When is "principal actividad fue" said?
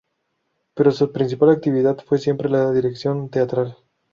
1.11-2.17